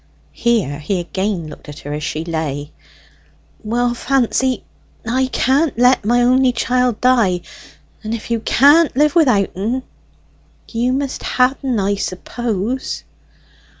[0.33, 2.71] Here he again looked at her as she lay.
[3.63, 4.63] "Well, Fancy,
[5.07, 7.41] I can't let my only chiel die;
[8.03, 9.83] and if you can't live without en,
[10.67, 13.03] you must ha' en, I suppose."